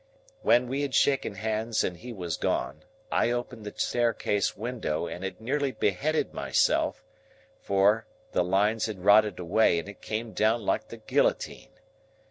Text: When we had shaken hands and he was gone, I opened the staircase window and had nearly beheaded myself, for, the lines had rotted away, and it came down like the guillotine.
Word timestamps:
When 0.41 0.67
we 0.67 0.81
had 0.81 0.95
shaken 0.95 1.35
hands 1.35 1.83
and 1.83 1.95
he 1.97 2.11
was 2.11 2.35
gone, 2.35 2.85
I 3.11 3.29
opened 3.29 3.67
the 3.67 3.73
staircase 3.77 4.57
window 4.57 5.05
and 5.05 5.23
had 5.23 5.39
nearly 5.39 5.73
beheaded 5.73 6.33
myself, 6.33 7.03
for, 7.61 8.07
the 8.31 8.43
lines 8.43 8.87
had 8.87 9.05
rotted 9.05 9.37
away, 9.37 9.77
and 9.77 9.87
it 9.87 10.01
came 10.01 10.33
down 10.33 10.65
like 10.65 10.87
the 10.87 10.97
guillotine. 10.97 11.77